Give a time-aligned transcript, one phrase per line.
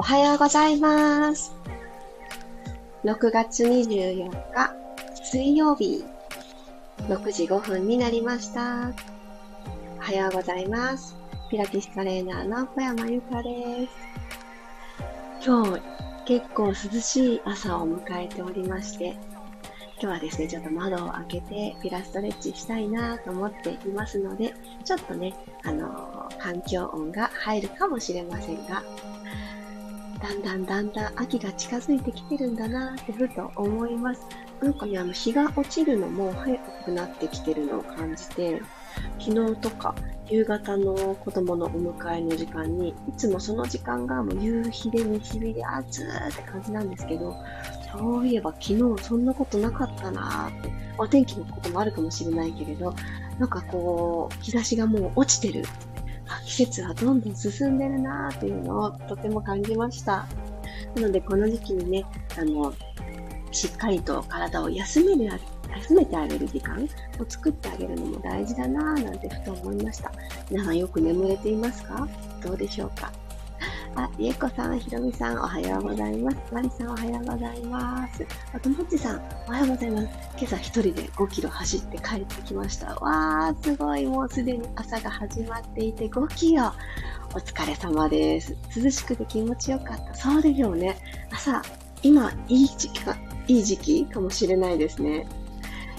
[0.00, 1.54] おはようございます。
[3.04, 4.74] 6月24日、
[5.22, 6.02] 水曜日、
[7.00, 8.94] 6時5分になりました。
[9.98, 11.14] おはようございます。
[11.50, 13.88] ピラティストレーナーの小山由かで
[15.42, 15.46] す。
[15.46, 15.82] 今日、
[16.24, 19.18] 結構涼しい朝を迎えておりまして、
[20.02, 28.82] 今日はですね、ちょっと窓を開けてピラストレッチしたいなと思っていますので、ちょっとね、あのー、環境音が入るかもしれませんが、
[30.20, 34.20] だんだんだんだん秋が近づいてきてるんだなってふと思います。
[34.60, 38.60] なんかね、あの日が落ちるのも早くなってきてるのを感じて、
[39.18, 39.94] 昨日とか
[40.28, 47.34] 夕方の子供のお迎えの時間に、いつもその時間がもう夕日で西日で暑ーって感じなんですけど、
[47.90, 52.94] そういえば昨日そんなことなかったなーって、お天気のこともあるかもしれないけれど、
[53.38, 55.64] なんかこう、日差しがもう落ちてる。
[56.44, 60.26] 季節はどんどん進んでるなーっていうのをとても感じました。
[60.94, 62.04] なのでこの時期にね、
[62.38, 62.72] あの、
[63.52, 70.12] しっかりと体を休める、休めてあげる時間を作ってあげるのも大事だなぁなんてふと思いました。
[70.50, 72.08] 皆さんよく眠れていますか？
[72.42, 73.12] どうでしょうか？
[73.96, 76.36] あ、りえこさん、ひろみさん、おはようございます。
[76.52, 78.24] まりさん、おはようございます。
[78.52, 80.08] あともっちさん、おはようございます。
[80.38, 82.94] 今朝一人で5キロ走って帰ってきました。
[82.96, 84.06] わー、すごい。
[84.06, 86.72] もうすでに朝が始まっていて5キロ。
[87.34, 88.56] お疲れ様です。
[88.76, 90.14] 涼しくて気持ちよかった。
[90.14, 90.96] そうでしょうね。
[91.32, 91.60] 朝、
[92.02, 93.16] 今、いい時期か、
[93.48, 95.26] いい時期かもしれないですね。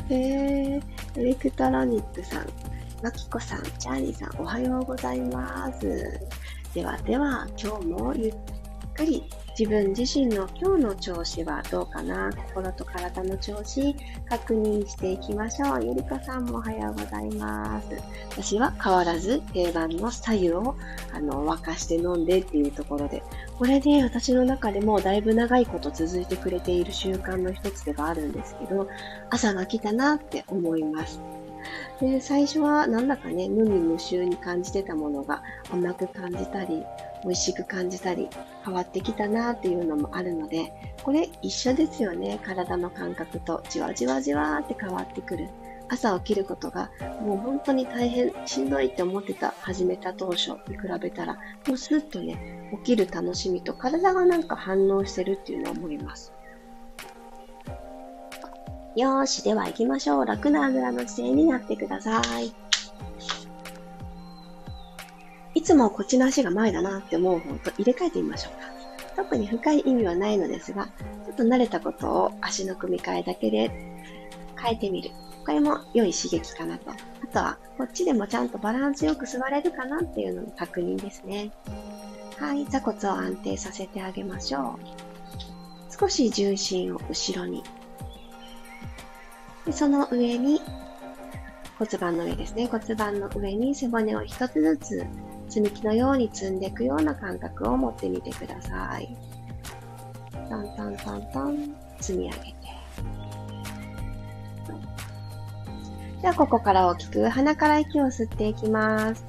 [0.09, 2.47] えー、エレクトロニックさん、
[3.03, 6.19] まきこさん、チャーリーさん、おはようございます。
[6.73, 8.33] ではでは、今日もゆっ
[8.95, 9.25] くり
[9.59, 12.31] 自分自身の今日の調子はどうかな？
[12.31, 13.93] 心と体の調子
[14.29, 15.85] 確認していきましょう。
[15.85, 17.87] ゆりかさんもおはようございます。
[18.29, 20.77] 私は変わらず定番の左右を
[21.13, 23.21] あの沸かして飲んでっていうところで、
[23.59, 28.87] これで私の中でもだいぶ長いこと続いてくれている習慣の一つではあるんですけど、
[29.29, 31.19] 朝が来たなって思います。
[31.99, 36.83] で最初はなんだかね、無味無臭に感じてたものが甘く感じたり、
[37.23, 38.29] 美味しく感じたり、
[38.65, 40.73] 変わってきたなっていうのもあるので、
[41.03, 42.39] これ一緒ですよね。
[42.43, 45.49] 体の感覚とじわじわじわって変わってくる。
[45.89, 46.89] 朝起きることが
[47.21, 51.33] もう本当に大変しんどいって思ってた、始めた当初に比べたら、
[51.67, 56.33] もうスッとね、起きる楽しみと体がなんか反応してるっていうのは思います。
[58.95, 60.25] よーし、では行きましょう。
[60.25, 62.53] 楽なあぐらの姿勢になってください。
[65.53, 68.71] いつもこっちの足が前だなって思う方と入れ替えてみましょうか。
[69.15, 70.87] 特に深い意味はないのですが、
[71.25, 73.69] ちょっと慣れたことを足の組み替えだけで
[74.61, 75.11] 変えてみる。
[75.45, 76.91] これも良い刺激かなと。
[76.91, 76.95] あ
[77.31, 81.51] とは、こっちでもちゃんとバランスよく座れるかなっていうのの確認ですね。
[82.37, 85.97] はい、座骨を安定させてあげましょう。
[85.97, 87.63] 少し重心を後ろに
[89.65, 90.61] でその上に
[91.77, 92.67] 骨盤の上ですね。
[92.67, 95.05] 骨盤の上に背骨を一つずつ
[95.49, 99.15] 積み木のように積んでいくような感覚を持ってみてください。
[100.49, 102.45] トントントントン積み上げて。
[106.21, 109.25] ではここから大きく鼻から息を吸っていきます。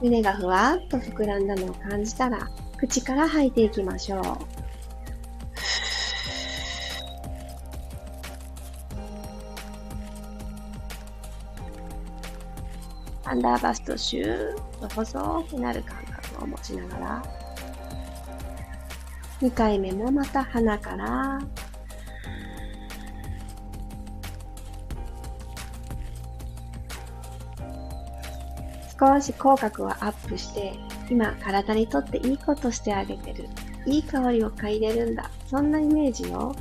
[0.00, 2.48] 胸がふわっと膨らんだのを感じたら
[2.80, 4.22] 口から吐いていきましょう。
[13.28, 17.22] アンダーバストシューッと細くなる感覚を持ちながら、
[19.42, 21.38] 2回目もまた鼻から
[28.98, 30.72] 少し口角をアップして
[31.10, 33.48] 今体にとっていいことしてあげてる。
[33.86, 35.30] いい香りを嗅いでるんだ。
[35.46, 36.54] そんなイメージを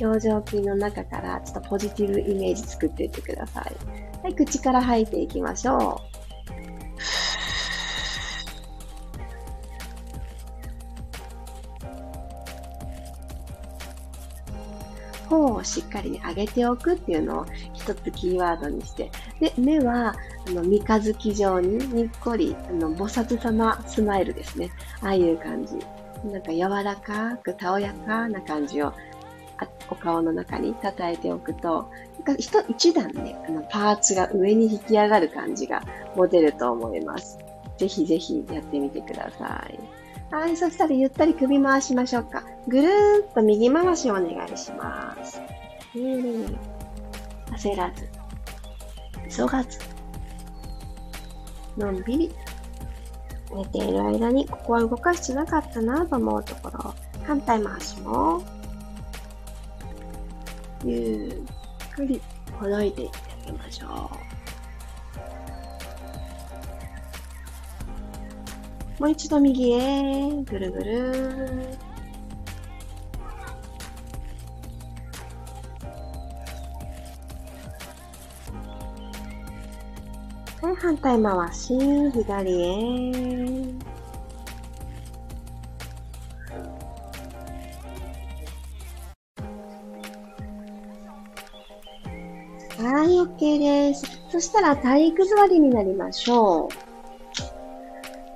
[0.00, 3.74] 表情筋の中からちょっとポジティブイメージ作っていってください。
[4.22, 6.10] はい、口から吐いていきましょう。
[15.28, 20.14] 頬をしっかりに上げておくっていうのを一つキーワードにして、で、目は、
[20.46, 24.70] あの、三日月状ににっこり、あの、菩薩様スマイルですね。
[25.02, 25.74] ああいう感じ。
[26.30, 28.92] なんか柔らかく、たおやかな感じを、
[29.90, 35.82] お顔の中に叩いておくと、なんか一一段ね、あの、パーツが上に引き上がる感じが
[36.14, 37.38] 持てると思います。
[37.78, 39.78] ぜひぜひやってみてください。
[40.30, 42.44] はい、そしたらゆったり首回しましょうか。
[42.68, 45.40] ぐるーっと右回しをお願いします。
[45.96, 46.58] うん。
[47.56, 48.08] 焦らず、
[49.30, 49.78] 急がず。
[51.78, 52.34] のんびり。
[53.54, 56.94] 寝ている間にここは動かしてなかったなと思うところ。
[57.24, 58.42] 反対回しも。
[60.84, 61.44] ゆ
[61.92, 62.20] っくり
[62.58, 64.10] ほどいていってあげましょ
[68.98, 69.02] う。
[69.02, 70.42] もう一度右へ。
[70.42, 71.89] ぐるぐる。
[80.80, 81.74] 反対回し、
[82.10, 82.70] 左へ。
[92.78, 94.06] はい、OK です。
[94.30, 96.74] そしたら体育座りになりましょう。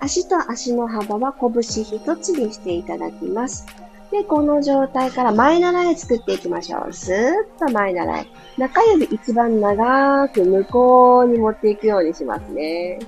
[0.00, 3.66] 足と足の幅は拳一つにしていただきます。
[4.14, 6.92] で、この状態から前習い作っていきましょう。
[6.92, 8.26] スーッと前習い。
[8.56, 13.00] 中指一番長く向こうに持っていくようにしますね。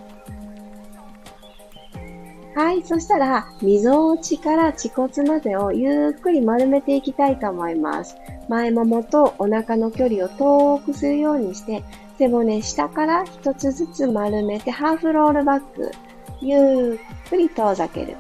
[2.57, 2.83] はい。
[2.83, 8.17] そしたら、溝落ちから恥骨までをゆっくり丸めていきたいと思います。
[8.49, 11.85] 前ももとお腹の距離を遠くするようにして、
[12.19, 15.93] 背骨下から一つずつ丸めてハーフロールバック。
[16.41, 18.17] ゆっくり遠ざける。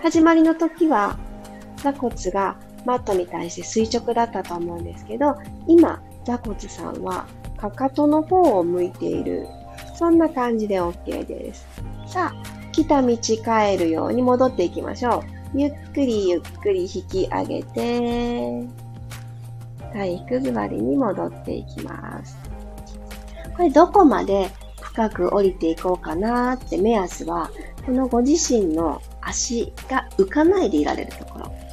[0.00, 1.18] 始まりの時は
[1.82, 5.36] 座骨がマットに対して垂直だったと思うんですけど、
[5.66, 7.26] 今、座骨さんは
[7.56, 9.46] かかとの方を向いている。
[9.94, 11.66] そんな感じで OK です。
[12.06, 15.58] さあ、来た道帰るように戻っていきましょう。
[15.58, 18.66] ゆっくりゆっくり引き上げて、
[19.92, 22.36] 体育座りに戻っていきます。
[23.56, 24.50] これどこまで
[24.80, 27.50] 深く降りていこうかなって目安は、
[27.84, 31.67] このご自身の足が浮かないでいられるところ。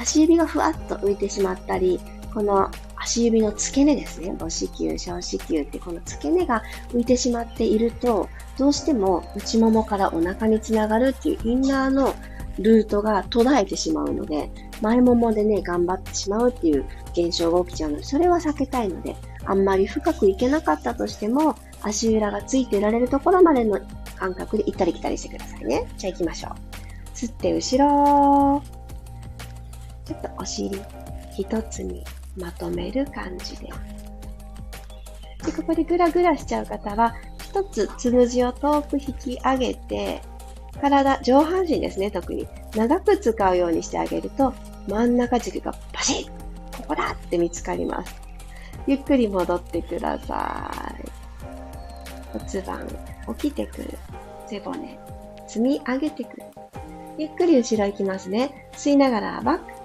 [0.00, 2.00] 足指がふわっと浮いてしまったり、
[2.32, 4.34] この足指の付け根ですね。
[4.38, 12.14] 母子球、小子球ってこの付け根が浮いてしまっていると、どうしても内ももからお腹につながるっていうインナーの
[12.58, 14.50] ルートが途絶えてしまうので、
[14.80, 23.80] 前ももでね、頑張ってしまうっていう現象が起きちゃうので、それは避けたいので、あんまり深くいけなかったとしても、足裏がついていられるところまでの
[24.16, 25.86] 感覚で行ったり来たりしてくださいね。
[25.96, 26.52] じゃあ行きましょう。
[27.14, 28.79] 吸って後ろ。
[30.10, 30.82] ちょっとお尻
[31.36, 32.04] 一つに
[32.36, 33.68] まとめる感じで。
[35.44, 40.20] で、ここでグラグラしちゃう方は、一つつむじを遠く引き上げて、
[40.80, 42.48] 体、上半身ですね、特に。
[42.74, 44.52] 長く使うようにしてあげると、
[44.88, 46.26] 真ん中軸がパシッ
[46.76, 48.14] ここだって見つかります。
[48.86, 52.38] ゆっくり戻ってください。
[52.38, 52.86] 骨盤、
[53.38, 53.98] 起きてくる。
[54.48, 54.98] 背骨、
[55.46, 56.42] 積み上げてくる。
[57.18, 58.68] ゆっくり後ろ行きますね。
[58.72, 59.79] 吸いながらバック。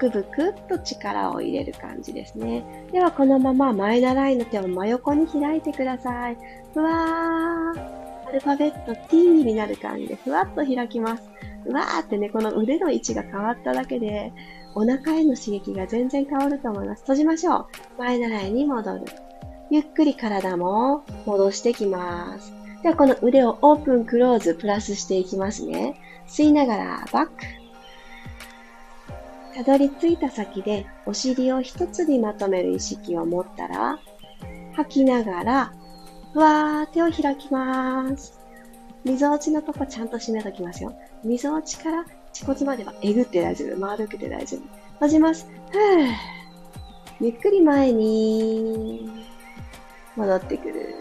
[0.00, 2.64] くぶくっと力を入れる感じですね。
[2.90, 6.38] ではこのまま前習いの手を真横に開いてください。
[6.72, 8.28] ふわー。
[8.28, 11.28] アルファベット T になる感じでふわっと開きます。
[11.66, 14.32] うわーってね、この腕の位置が変わっただけで、
[14.74, 17.02] お腹への刺激が全然変わると思います。
[17.02, 17.66] 閉じましょう。
[17.98, 19.04] 前習いに戻る。
[19.70, 22.52] ゆっくり体も戻してきます。
[22.82, 26.00] ではこの腕をオープン、クローズ、プラスしていきますね。
[26.26, 27.59] 吸いながらバック。
[29.54, 33.98] たどり着いた先でお尻を一つにまとめる意識を持ったら、
[34.74, 35.72] 吐きながら、
[36.32, 38.38] ふわー手を開きます。
[39.04, 40.94] 溝落ちのとこちゃんと締めときますよ。
[41.24, 43.78] 溝落ちから恥骨まではえぐって大丈夫。
[43.78, 44.60] 丸くて大丈夫。
[44.94, 45.46] 閉じます。
[45.70, 46.06] ふぅ。
[47.20, 49.10] ゆっくり前に
[50.16, 50.94] 戻ってくる。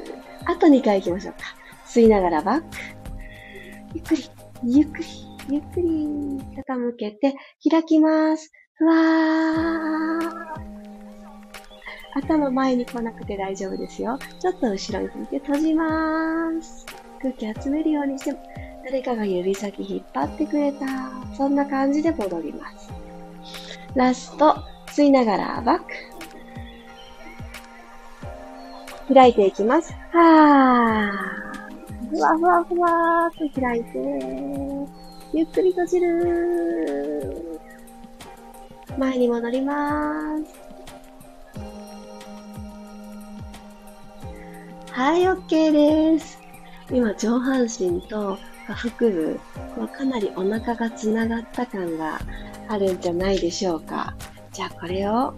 [0.46, 1.40] あと2回行きましょうか。
[1.86, 2.68] 吸いながらバック。
[3.94, 4.30] ゆっくり、
[4.64, 5.29] ゆっくり。
[5.48, 5.88] ゆっくり
[6.68, 7.36] 傾けて
[7.70, 8.52] 開きます。
[8.76, 10.60] ふわー。
[12.16, 14.18] 頭前に来なくて大丈夫ですよ。
[14.40, 16.86] ちょっと後ろに引いて閉じまーす。
[17.22, 18.36] 空気集めるようにして、
[18.86, 20.86] 誰かが指先引っ張ってくれた。
[21.36, 22.92] そんな感じで戻ります。
[23.96, 24.56] ラスト、
[24.88, 25.86] 吸いながらバック。
[29.14, 29.94] 開いていきます。
[30.12, 32.10] はー。
[32.10, 33.90] ふわふわふわーっと開いて、
[35.32, 37.60] ゆっくり閉じる。
[38.98, 40.70] 前に戻ります。
[44.92, 46.40] はい、OK です。
[46.92, 49.40] 今、上半身と腹部、
[49.76, 52.20] こかなりお腹がつながった感が
[52.68, 54.16] あるんじゃないでしょうか。
[54.52, 55.36] じゃあ、これを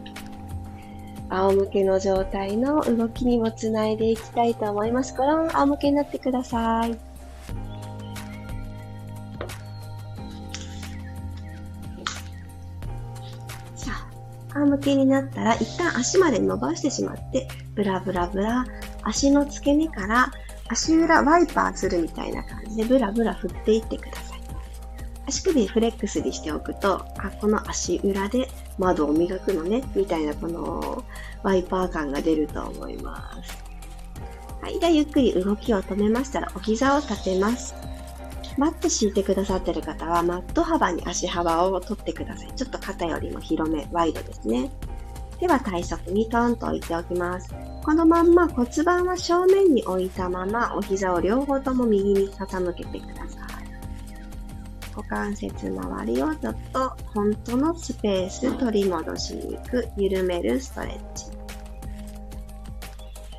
[1.29, 5.13] 仰向けの状態の動きにもつないでいきたいと思います。
[5.15, 7.10] ご覧仰向けになってください。
[14.53, 18.65] 仰向けになったら一旦足まで伸ばしてしまって、ブラブラブラ、
[19.03, 20.31] 足の付け根から
[20.69, 24.41] 足裏ワイパーするみたいな感じでブラブラ振っていってください。
[25.27, 31.03] 足首フレックスにしておくと、あ、この足裏で窓を磨くのね、みたいなこの
[31.43, 33.63] ワイパー感が出ると思います。
[34.61, 34.79] はい。
[34.79, 37.75] では、ゆっくり動きを止めましたら、お膝を立てます。
[38.57, 42.53] マット敷いてくださってる方は、マット幅に足幅を取ってください。
[42.55, 44.71] ちょっと肩よりも広め、ワイドですね。
[45.39, 47.53] では、体側にトンと置いておきます。
[47.83, 53.51] このまんま骨盤は正面に置いたまま、お膝を両方とも右に傾けてください。
[54.95, 61.25] 股関節周りをちょっと本当のスペース取り戻しに行く、緩めるストレッチ。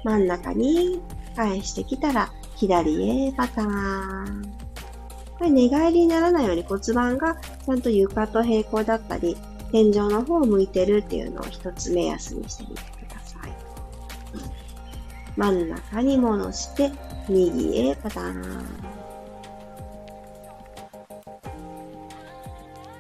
[0.03, 1.01] 真ん中に
[1.37, 4.62] 返してきたら、左へパターン。
[5.43, 9.37] これ寝返りにならないように骨盤がちゃんと床と平行だったり、
[9.73, 13.53] 天井の方を向いてるっていうのを一つ目安にしてみてください。
[15.37, 16.93] 真ん中に戻して、
[17.29, 18.65] 右へパターン。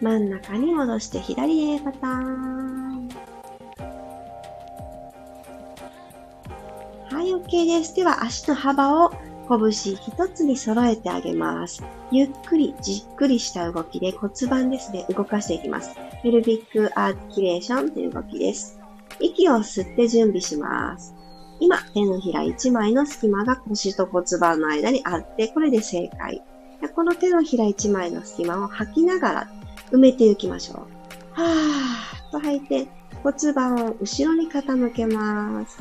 [0.00, 3.08] 真ん中に戻して左へパターン。
[7.08, 7.94] はい、OK です。
[7.94, 9.12] では足の幅を
[9.48, 11.82] 拳一つに揃えてあげます。
[12.10, 15.94] ゆっくりじっくりした動きで骨盤ですね、動かしていきます。
[16.22, 18.78] ペルビックアーキュレーションという動きです。
[19.20, 21.14] 息を吸って準備します。
[21.60, 26.42] 今、手のひら1枚の隙間が腰と骨盤の間にあって、これで正解。
[26.94, 29.48] この手のひら1枚の隙間を吐きながら
[29.92, 31.40] 埋めていきましょう。
[31.40, 32.88] はーっと吐いて
[33.22, 35.78] 骨盤を後ろに傾けます。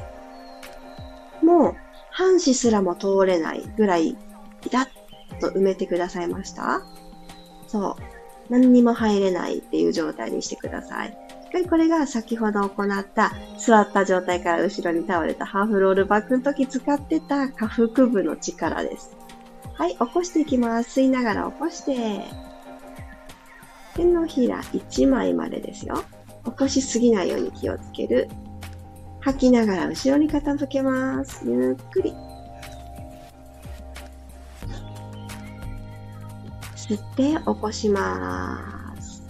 [1.42, 1.76] もう
[2.22, 4.16] 半紙すらも通れないぐらい、
[4.62, 6.84] ピタッと埋めてくださいました
[7.68, 8.04] そう。
[8.48, 11.18] 何にも入れないっていう状態にしてください。
[11.68, 19.18] これが先ほど行った座った状態から後ろに倒れたハーフロールバックの時使ってた下腹部の力です。
[19.74, 21.00] はい、起こしていきます。
[21.00, 22.22] 吸いながら起こして。
[23.96, 26.04] 手のひら1枚までですよ。
[26.46, 28.30] 起こしすぎないように気をつける。
[29.22, 31.44] 吐きながら後ろに傾けます。
[31.46, 32.14] ゆっくり。
[36.76, 39.24] 吸って起こします。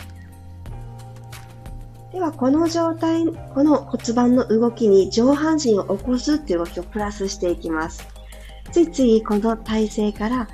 [2.11, 8.07] では、この状態、この骨盤の動きに上半身を起こすっていう動きをプラスしていきます。
[8.71, 10.47] ついついこの体勢から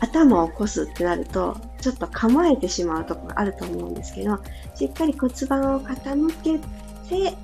[0.00, 4.38] 頭を起こすってなると、ちょっと構えてしまうところがあると思うんですけど、
[4.74, 6.58] しっかり骨盤を傾け
[7.08, 7.36] て、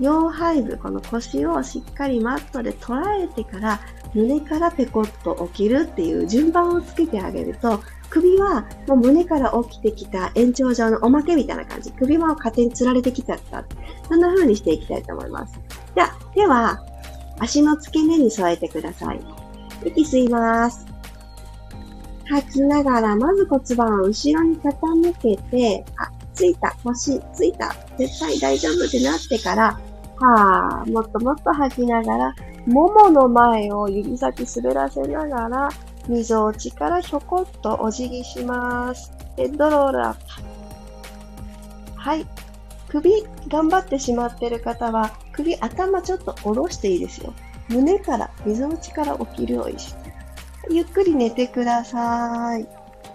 [0.00, 3.80] 両背部、この腰をしっかりマットで捉えてから、
[4.14, 11.90] 胸からペコッと起きるっていう順番をつけてあげると、首はもう胸から起きてきた延長上のおまけみたいな感じ。
[11.92, 13.64] 首も勝手に釣られてきちゃった。
[14.08, 15.58] そんな風にしていきたいと思います。
[15.94, 16.82] じゃあ、では、
[17.38, 19.20] 足の付け根に添えてください。
[19.84, 20.86] 息吸います。
[22.28, 29.80] 吐きながら、まず骨盤を後ろに傾けて、あ、ついた、腰、ついた、絶対大丈夫ってなってから、
[30.20, 32.34] はぁ、もっともっと吐きながら、
[32.66, 35.68] ももの前を指先滑らせながら、
[36.08, 39.12] 溝落ちからひょこっとお辞儀します。
[39.36, 40.20] ヘッドロールアップ。
[41.96, 42.26] はい。
[42.88, 43.10] 首、
[43.48, 47.32] 頑張ってしまってる方は、首、頭ちょっと下ろしていいですよ。
[47.68, 50.12] 胸から、溝落ちから起きるようにして。
[50.70, 52.66] ゆっくり寝てください。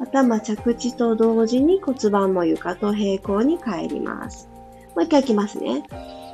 [0.02, 4.50] 頭着地と同時に骨盤も床と平行に帰ります。
[4.96, 5.84] もう一回いきますね。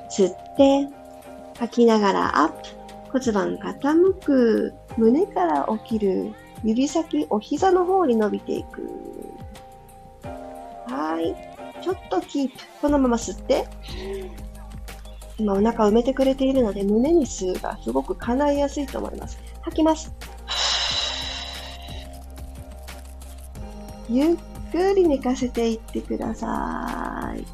[0.09, 0.88] 吸って、
[1.59, 2.69] 吐きながらアップ。
[3.12, 4.74] 骨盤傾く。
[4.97, 6.33] 胸から起きる。
[6.63, 8.89] 指先、お膝の方に伸びていく。
[10.88, 11.36] はい。
[11.83, 12.55] ちょっとキープ。
[12.81, 13.67] このまま吸って。
[15.39, 19.38] 今お腹を埋めてくれているので胸に吸うがすごく叶いやすいと思います。
[19.62, 20.12] 吐きます。
[24.10, 24.36] ゆっ
[24.72, 27.46] くり寝かせていってください。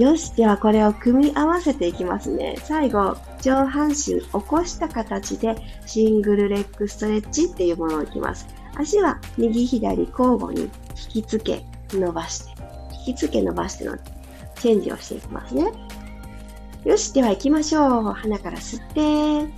[0.00, 2.56] よし、ではこれを組み合わせていきますね。
[2.64, 5.54] 最後、上半身起こした形で
[5.86, 8.46] シングルレッグストレッチっていうものをいきます。
[8.74, 10.62] 足は右左交互に
[11.14, 12.52] 引きつけ伸ばして、
[13.06, 13.98] 引きつけ伸ばしての
[14.56, 15.70] チェンジをしていきますね。
[16.84, 18.02] よし、では行きましょう。
[18.12, 19.52] 鼻から吸って、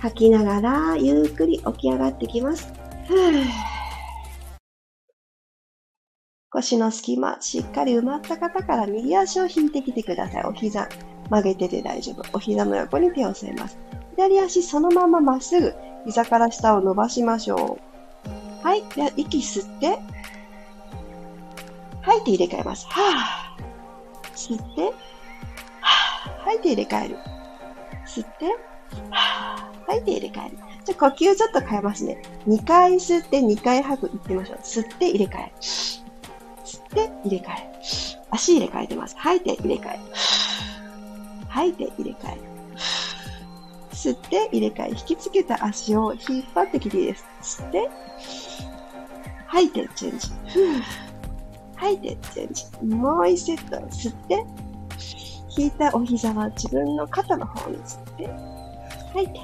[0.00, 2.79] 吐きながらゆっくり起き上がってきます。
[6.50, 10.44] 腰の隙間、しっかり埋まった方から右足を引いてきてください。
[10.44, 10.88] お膝、
[11.28, 12.22] 曲げてて大丈夫。
[12.32, 13.78] お膝の横に手を添えます。
[14.16, 15.74] 左足そのまままっすぐ、
[16.06, 17.78] 膝から下を伸ばしましょ
[18.62, 18.64] う。
[18.64, 18.82] はい。
[18.94, 19.98] では、息吸って、
[22.02, 22.86] 吐いて入れ替えます。
[22.88, 24.34] はぁ。
[24.34, 24.92] 吸って、
[26.44, 27.18] 吐いて入れ替える。
[28.06, 28.56] 吸って、
[29.86, 30.69] 吐いて入れ替える。
[30.90, 32.20] じゃ呼吸ちょっと変えますね。
[32.48, 34.06] 2回吸って2回吐く。
[34.08, 34.58] いってみましょう。
[34.58, 35.52] 吸って入れ替え。
[35.60, 37.70] 吸って入れ替え。
[38.30, 39.16] 足入れ替えてます。
[39.18, 40.00] 吐いて入れ替え。
[41.48, 42.50] 吐いて入れ替え。
[43.92, 47.24] 吸って入れ替え、引きつけた足を引っ張ってきていいです。
[47.42, 47.90] 吸って、
[49.46, 50.28] 吐いてチェンジ。
[51.76, 52.94] 吐いてチェンジ。
[52.94, 53.76] もう一セット。
[53.88, 54.44] 吸って、
[55.58, 58.26] 引いたお膝は自分の肩の方に吸って、
[59.12, 59.40] 吐いて、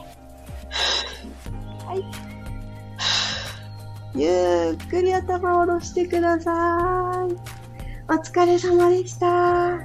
[1.87, 2.05] はい、
[4.17, 7.33] ゆっくり頭を下ろしてください。
[8.09, 9.79] お疲れ様でした。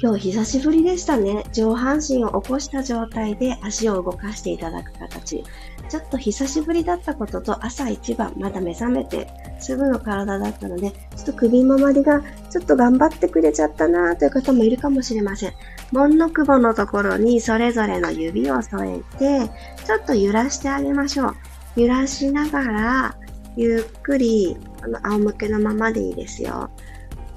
[0.00, 1.44] 今日久しぶりでしたね。
[1.52, 5.44] 上半身を起こした状態で足を動かしていただく形。
[5.88, 9.26] ちょっと久しぶりだったことと朝一番まだ目覚めて
[9.58, 15.52] すぐの体だったので、ちょっと首周りがちょっと頑張ってくれちゃったなという方もいるかもしれません。
[15.90, 19.50] 門の久保のところにそれぞれの指を添えて、
[19.84, 21.36] ちょっと揺らしてあげましょう。
[21.76, 23.16] 揺らしながら、
[23.56, 26.70] ゆっくり、あの、仰向けのままでいいですよ。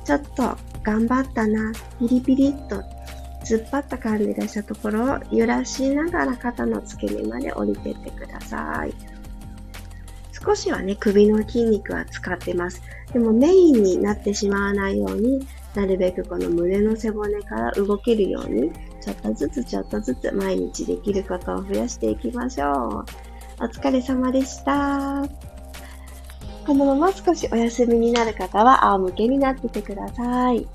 [0.03, 2.83] ちょっと頑張ったな、ピリピリっと
[3.51, 8.93] 突っ張った感じがしたところを揺らしながら肩の付け根まで降りてってください。
[10.31, 12.81] 少しはね、首の筋肉は使ってます。
[13.11, 23.05] でもメインになってしまわないように、なるべくこの胸の背骨から動けるように、ちょっとずつちょっとずつ毎日できることを増やしていきましょう。
[23.59, 25.23] お疲れ様でした。
[26.65, 30.67] このまま少しお休みになる方は仰向けになっててください。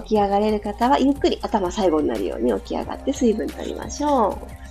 [0.00, 4.62] 起き上がれる方はゆっくり頭最後になるように起き上がって水分取りましょう。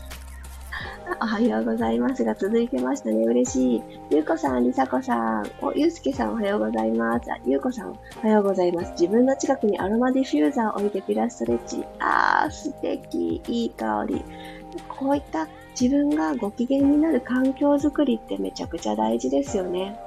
[1.19, 3.23] おはようございますが続いてましたね。
[3.25, 3.81] 嬉しい。
[4.09, 5.51] ゆうこさん、りさこさん。
[5.61, 7.31] お、ゆうすけさんおはようございます。
[7.31, 8.91] あ、ゆうこさんおはようございます。
[8.93, 11.83] 自分の近くにアロマディフューザーを置いてピラストレッチ。
[11.99, 13.41] あー、素敵。
[13.47, 14.23] いい香り。
[14.87, 15.47] こういった
[15.79, 19.99] 自分がご機嫌になる環境づくりってめちゃくちゃ大事ですよね。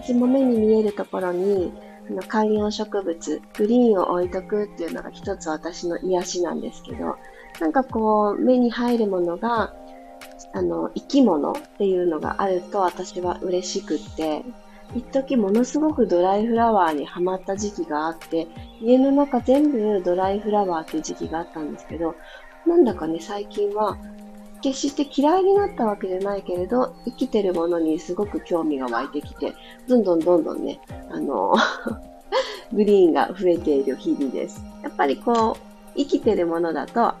[0.00, 1.72] 私も目に見えるところに、
[2.08, 7.16] あの観葉植物、グリーンを置いとくっていうのが一つ私の癒しなんですけど、
[7.60, 9.74] なんかこう、目に入るものが、
[10.52, 14.44] あの、生き物っていうのがあると私は嬉しくって、
[14.94, 18.46] 一時ものすごくドライフラワーにハマった時期があって、
[18.80, 22.14] 家の中全部ドライフラワーっていう時期があったんですけど、
[22.66, 23.98] なんだかね、最近は
[24.64, 29.52] 決して嫌いになったわけじゃないけれど、生きてるものにすごく興味が湧いてきて、
[29.86, 31.54] どんどんどんどんね、あの
[32.72, 34.64] グリーンが増えている日々です。
[34.82, 37.12] やっぱりこう、生きてるものだと、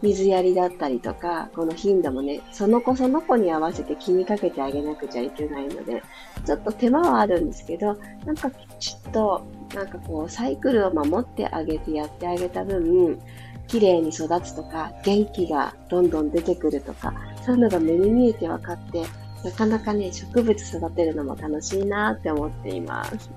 [0.00, 6.02] 水やりだったりとか、この頻度もね、その子その子に合わせて気にかけてあげなくちゃいけないので、
[6.46, 9.42] ちょっと手間はあるんですけど、なんかきちっと、
[9.74, 13.20] なんかこう、サイクルを守ってあげてやってあげた分、
[13.70, 17.14] 綺麗に育つとか、元気がどんどん出てくるとか、
[17.46, 19.04] そういうのが目に見えて分かって、
[19.44, 23.30] なかなかね、植物育てるのも楽しいなって思っています。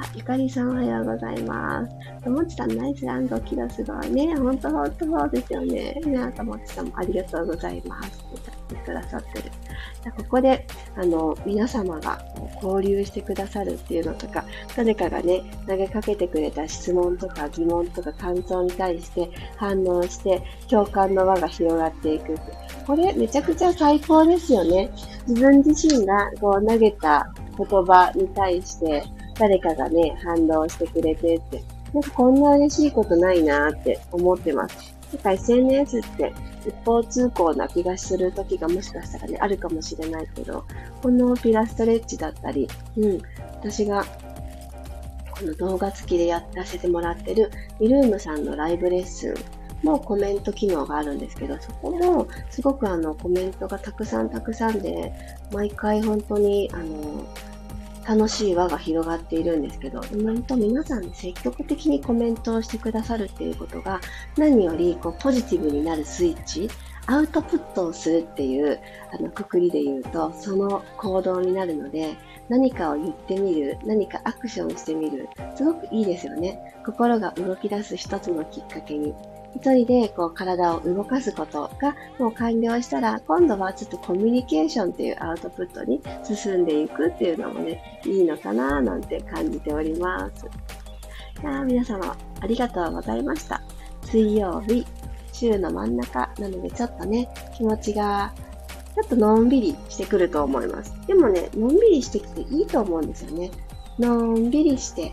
[0.00, 2.22] あ、ゆかりさんおはようございます。
[2.24, 4.34] ともちさんナイスランドキロすごいね。
[4.36, 6.00] ほんとほんとそうですよね。
[6.06, 8.08] ね、ともちさんもありがとうございます。
[8.08, 9.50] って言ってくださってる。
[10.12, 10.66] ここで、
[10.96, 12.18] あの、皆様が
[12.62, 14.44] 交流してくださるっていうのとか、
[14.76, 22.36] 誰かがね、投げかけてくれた質問とか疑問とか感想に対して反応して、共感の輪が広がっていく。
[22.86, 24.90] これめちゃくちゃ最高ですよね。
[25.26, 29.04] 自分自身がこう投げた言葉に対して
[29.38, 34.95] 誰かがね、反応してくれてって、なんかこんな嬉しいことないなって思ってます。
[35.16, 36.32] なんか SNS って
[36.66, 40.64] 一方通行な気がする時がもしかしたらね、あるかもしれないけど、
[41.02, 43.22] このピラストレッチだったり、うん、
[43.54, 44.04] 私が
[45.30, 47.50] この動画付きでやらせてもらってる
[47.80, 49.34] ミルームさんのライブレッスン
[49.82, 55.12] もコメント機能があるんですけど、そこもすごくあのコメントがたくさんたくさんで、
[55.52, 57.24] 毎回本当にあの
[58.08, 64.00] 楽しい輪が広がっているんですけど、なんと皆さん積極的にコメントをしてくださるっていうことが、
[64.36, 66.68] 何よりこうポジティブになるスイッチ、
[67.06, 68.80] アウトプットをするっていう
[69.12, 72.16] あのくくりで言うと、その行動になるので、
[72.48, 76.74] 何かを言ってみる、何かアクションしてみる、すごくいいですよね。
[76.84, 79.14] 心が動き出す一つのきっかけに
[79.56, 90.46] 一人でこう体を動かすことがもう完了したら、今度はちょっとコミュニケーションっていうアウトプットに進んでいくっていうのもね、いいのかななんて感じております。
[91.42, 93.62] いや皆様、ありがとうございました。
[94.02, 94.86] 水曜日、
[95.32, 98.32] 週の真ん中なのでちょっとね、気持ちが
[98.94, 100.92] ちょっとのんびりしてくると思います。
[101.06, 103.50] でもね、のんびりしてきていいと思うんですよね。
[103.98, 105.12] のんびりして、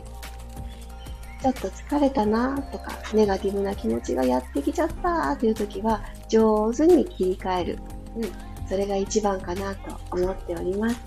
[1.44, 7.80] ちょっと疲れたなとか、ネガティブな気持ちがやってきちゃったっていう時は、上手に切り替える。
[8.16, 8.24] うん。
[8.70, 11.02] それが一番かなと思っております。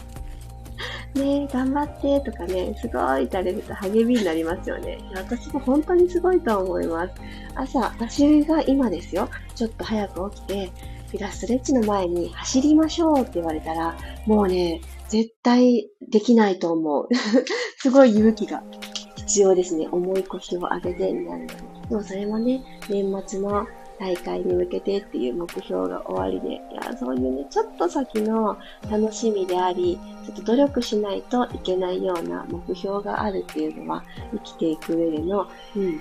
[1.15, 4.99] ね頑張ってとかね、すごい言われると励みになりますよね。
[5.15, 7.15] 私も本当にすごいと思います。
[7.55, 10.71] 朝、私が今ですよ、ちょっと早く起きて、
[11.11, 13.97] ピラストレッチの前に走りましょうって言われたら、
[14.27, 17.09] もうね、絶対できないと思う。
[17.79, 18.63] すごい勇気が
[19.27, 19.89] 必要ですね。
[19.91, 21.55] 重い腰を上げてになるで。
[21.91, 23.67] でもそれもね、年末の
[23.99, 28.57] 大会に向けてっていう目標が終わりで、いや、そういうね、ちょっと先の
[28.91, 36.01] 楽しみであり、ちょっと努力しないといけないような目標があるっていうのは、生きていく上での、うん、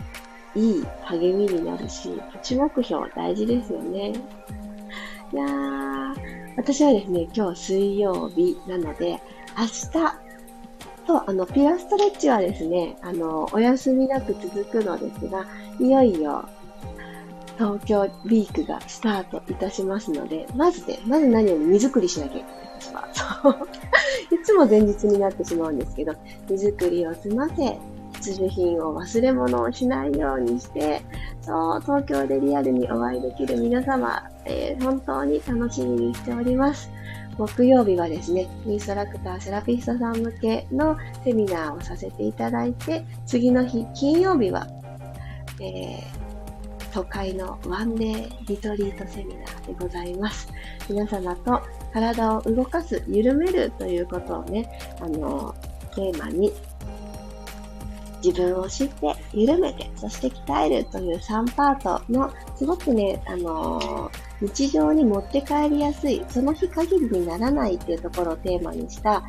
[0.56, 4.14] いい励みになるし、プチ目標大事ですよね。
[5.34, 6.14] いやー、
[6.58, 9.20] 私はですね、今日水曜日なので、
[9.58, 10.25] 明日、
[11.06, 15.46] と、あの、ピラストレッチはですね、あの、お休みなく続くのですが、
[15.80, 16.48] いよいよ、
[17.58, 22.56] 東京ウィークがスタートいたしますので、まずね、まず何より荷造りしなきゃいけない。
[22.80, 23.10] 私は。
[23.14, 23.56] そう。
[24.36, 26.14] いつも前日になってしまうんですけど、
[26.50, 27.80] 荷造りを済ませ、
[28.16, 31.02] 必需品を忘れ物をしないようにして、
[31.42, 36.90] そう、東京でリアルにお会いできる皆様、えー、本当に楽しみにしております。
[37.38, 44.68] 木曜日はですね、インストラクター、セラピストさん向けのセミナーをさせていただいて、次の日、金曜日は、
[45.60, 50.48] えー、都会のワンデーリトリートセミナーでございます。
[50.90, 51.62] 皆様と
[51.94, 54.70] 体を動かす、緩めるということをね、
[55.02, 55.54] あの、
[55.94, 56.54] テーマに
[58.24, 69.24] 自分を知って、緩めて、そして鍛えるという3パートの、すごくね、あのー、日常に持って帰りやすい、その日限りにならないっていうところをテーマにした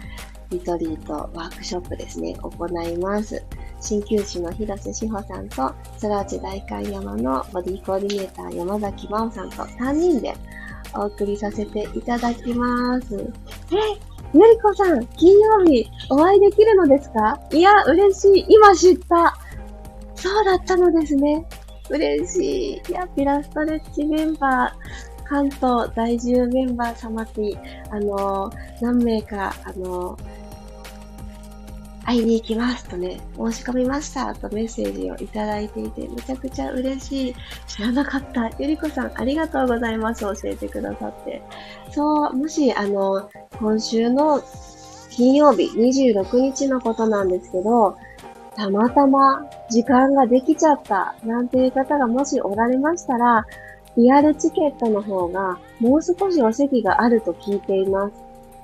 [0.50, 3.44] リトリートワークショップですね、行います。
[3.80, 10.34] 鍼灸師の広瀬志保さんと、空内大観山のボディコーディネーター山崎真央さんと3人で
[10.94, 13.16] お送りさせていただきます。
[13.16, 13.76] え
[14.34, 17.40] ゆりこさん、金曜日お会いできるのですか？
[17.52, 18.46] いや、嬉しい。
[18.48, 19.36] 今知った。
[20.14, 21.46] そうだったのですね。
[21.90, 22.90] 嬉しい。
[22.90, 27.58] いや、ピラストレッチメンバー、関東在住メンバー様に、
[27.90, 30.16] あの何名か、あの
[32.06, 37.34] 会いに行きますとね、申し込みましたとメッセージをいただいていて、めちゃくちゃ嬉しい。
[37.66, 38.48] 知らなかった。
[38.60, 40.20] ゆりこさん、ありがとうございます。
[40.20, 41.42] 教えてくださって。
[41.90, 44.40] そう、もし、あの、今週の
[45.10, 47.96] 金曜日、26日のことなんですけど、
[48.56, 53.44] たまたま時間ができちゃったなんていう方がもしおられましたら、
[53.96, 58.14] リアルチケットの方がもう少しお席があると聞いています。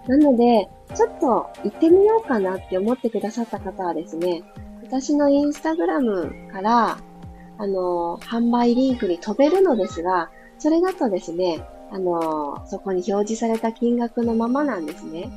[0.09, 4.43] なので、ちょっと行ってみようかなって思ってくださった方はですね、
[4.83, 6.99] 私のインスタグラムから、
[7.59, 15.31] あの、販売リンクに飛べるのですが、それだとですね、あの、そこに表示された金額のままなんですね。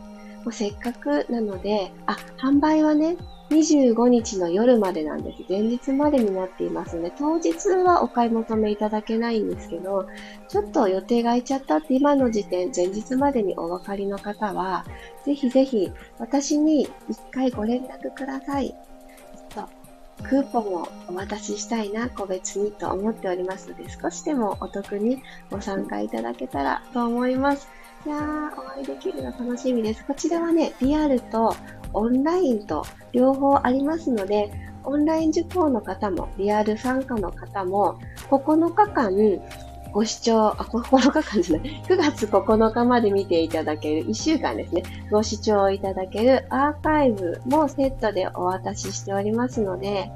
[0.45, 3.17] もうせっかくなので、あ、販売はね、
[3.49, 5.43] 25日の夜までなんです。
[5.49, 10.08] 前日までになっていますので、当日はお買い求めいただけないんですけど、
[10.47, 14.86] ちょっと予定が空いちゃったって今の時点、前日までにお分かりの方は、
[15.25, 18.69] ぜひぜひ私に一回ご連絡ください。
[18.69, 19.69] ちょっと
[20.23, 27.67] クーポンをお渡ししたいな、個別にと思っておりますので、少しでもお得にご参加いただけたらと思います。
[28.06, 30.06] いやー、お会いできるの楽しみです。
[30.06, 31.56] こちらはね、リアルと
[31.91, 34.52] オンラインと両方ありますので、
[34.84, 39.12] オンライン受講の方も、リアル参加の方も、9日間
[39.91, 50.12] ご視聴、あ、9日間じゃない、9月9日まで見ていただける、1週間ですね、ご視聴いただけるアーカイブもセットでお渡ししておりますので、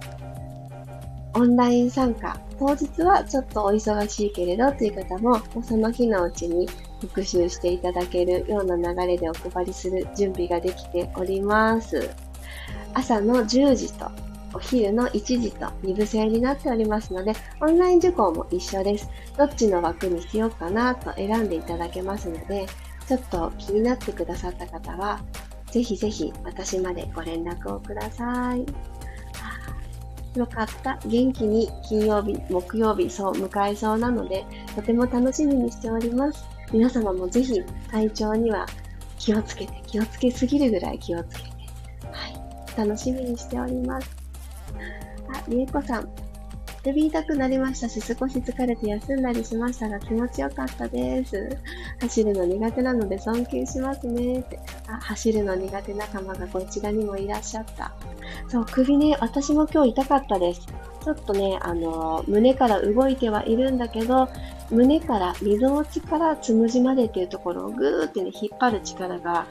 [1.36, 6.68] オンライン参加、当日はちょっとお忙しいけれどという方も、その日のうちに
[7.02, 12.10] 復習していただけるような流れでお配りする準備ができております。
[12.94, 14.10] 朝の10時と
[14.54, 19.10] お昼の1時と2部制になっておりますので、オンライン受講も一緒です。
[19.38, 22.66] どっちの枠にしようかなと選んでいただけますので、
[23.08, 25.20] ちょっと気になってくださった方は、
[25.72, 28.66] ぜひぜひ私までご連絡をください。
[30.40, 30.98] よかった。
[31.06, 36.46] 元気に金曜日、木曜日、そう迎えそうなので、とても楽しみにしております。
[36.72, 38.66] 皆様もぜひ体調には
[39.18, 41.50] 気をつけて、気をつけすぎるぐらい気をつけて、
[42.12, 42.28] は
[42.86, 44.10] い、楽しみにしております。
[45.34, 46.10] あ、りえこさん、
[46.84, 51.58] 首痛くなりましたし、少し疲れて休んだりしましたが気持ちよかったです。
[52.00, 54.60] 走るの苦手なので尊敬しますねって。
[54.88, 57.94] あ走るの苦手仲間がこちらにもいらっしゃった。
[58.48, 60.68] そう、首ね、私も今日痛かったです。
[61.04, 64.30] ちょっとね、あの、胸から動いてはいるんだけど、
[64.72, 69.48] 胸から、溝落ちからつむじまでっていうところをぐーってね、引っ張る力が、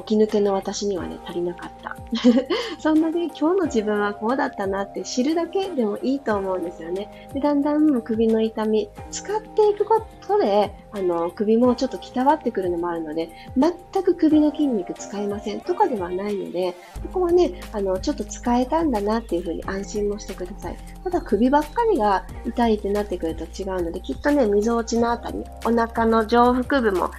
[0.00, 1.96] 起き抜けの私にはね、足りなかった。
[2.80, 7.28] そんなで、今日の自分はこうだったなって知るだけでもいいと思うんですよね。
[7.32, 16.74] でだんだん首の痛み、使っていくことで、あの、首もちょっときたわってくるのもあるので、全く首の筋肉使えませんとかではないので、
[17.12, 20.76] ここはね、あの、ちょっと使えたんだなっていうふうに安心もしてください。
[21.04, 27.10] ただ首ばっかりが痛いってなってくると違うので、きっとね、溝落ちのあたり、お腹の上腹部も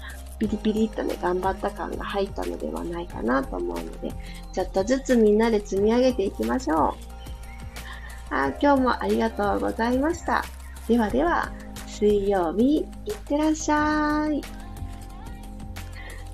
[0.42, 4.12] ピリピリっとね、頑張った感が入ったのではないかなと思うので、
[4.52, 6.96] ちょっとずつみんなで積み上げていきましょ
[8.32, 8.34] う。
[8.34, 10.44] あ今日もありがとうございました。
[10.88, 11.52] ではでは、
[11.86, 14.42] 水曜日、いってらっしゃい。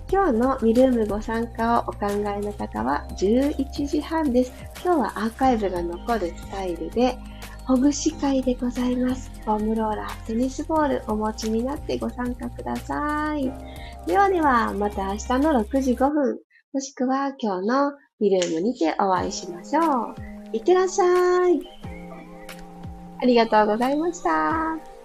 [0.10, 4.54] 今日のミルームご参加をお考えの方は11時半です。
[4.86, 7.18] 今日はアーカイブが残るスタイルで、
[7.66, 9.30] ほぐし会でございます。
[9.44, 13.52] フォームローラー、テニスボールお持ちになってご参加ください。
[14.08, 16.40] ではでは、また明日の6時5分、
[16.72, 17.92] もしくは今日の
[18.22, 20.16] リルームにてお会いしましょう。
[20.54, 21.60] いってらっしゃい。
[23.22, 24.97] ありがとうございました。